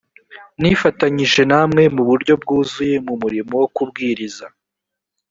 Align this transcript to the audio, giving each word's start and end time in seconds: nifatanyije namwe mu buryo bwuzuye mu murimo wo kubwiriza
nifatanyije 0.61 1.41
namwe 1.51 1.83
mu 1.95 2.03
buryo 2.09 2.33
bwuzuye 2.41 2.95
mu 3.05 3.13
murimo 3.21 3.53
wo 3.61 3.67
kubwiriza 3.75 4.45